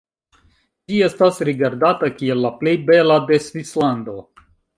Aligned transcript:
Ĝi 0.91 1.01
estas 1.07 1.37
rigardata 1.49 2.09
kiel 2.15 2.41
la 2.47 2.51
plej 2.63 2.75
bela 2.89 3.19
de 3.29 3.41
Svislando. 3.51 4.19